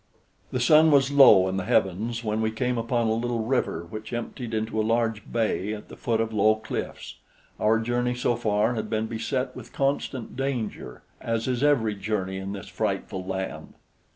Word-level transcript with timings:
The 0.51 0.59
sun 0.59 0.89
was 0.89 1.11
low 1.11 1.47
in 1.47 1.57
the 1.57 1.63
heavens 1.63 2.23
when 2.23 2.41
we 2.41 2.49
came 2.49 2.75
upon 2.79 3.05
a 3.05 3.13
little 3.13 3.41
river 3.43 3.85
which 3.87 4.11
emptied 4.13 4.51
into 4.51 4.81
a 4.81 4.81
large 4.81 5.31
bay 5.31 5.75
at 5.75 5.89
the 5.89 5.95
foot 5.95 6.19
of 6.19 6.33
low 6.33 6.55
cliffs. 6.55 7.17
Our 7.59 7.77
journey 7.77 8.15
so 8.15 8.35
far 8.35 8.73
had 8.73 8.89
been 8.89 9.05
beset 9.05 9.55
with 9.55 9.73
constant 9.73 10.35
danger, 10.35 11.03
as 11.21 11.47
is 11.47 11.61
every 11.61 11.93
journey 11.93 12.37
in 12.37 12.53
this 12.53 12.67
frightful 12.67 13.23
land. 13.23 13.75